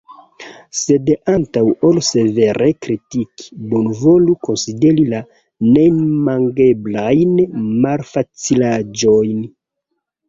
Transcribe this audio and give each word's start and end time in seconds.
Sed 0.77 1.09
antaŭ 1.33 1.61
ol 1.89 1.99
severe 2.07 2.69
kritiki, 2.85 3.45
bonvolu 3.73 4.37
konsideri 4.47 5.05
la 5.13 5.19
neimageblajn 5.77 7.37
malfacilaĵojn. 7.87 9.43